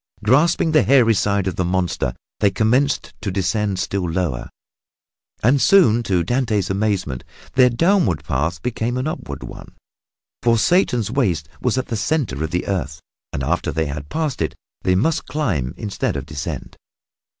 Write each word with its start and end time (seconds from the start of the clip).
Grasping 0.23 0.71
the 0.71 0.81
hairy 0.81 1.13
side 1.13 1.45
of 1.45 1.57
the 1.57 1.63
monster, 1.63 2.15
they 2.39 2.49
commenced 2.49 3.13
to 3.21 3.29
descend 3.29 3.77
still 3.77 4.09
lower. 4.09 4.49
And 5.43 5.61
soon, 5.61 6.01
to 6.01 6.23
Dante's 6.23 6.71
amazement, 6.71 7.23
their 7.53 7.69
downward 7.69 8.23
path 8.23 8.63
became 8.63 8.97
an 8.97 9.05
upward 9.05 9.43
one, 9.43 9.75
for 10.41 10.57
Satan's 10.57 11.11
waist 11.11 11.47
was 11.61 11.77
at 11.77 11.89
the 11.89 11.95
center 11.95 12.43
of 12.43 12.49
the 12.49 12.65
earth 12.65 12.99
and 13.31 13.43
after 13.43 13.71
they 13.71 13.85
had 13.85 14.09
passed 14.09 14.41
it 14.41 14.55
they 14.81 14.95
must 14.95 15.27
climb 15.27 15.75
instead 15.77 16.15
of 16.15 16.25
descend. 16.25 16.77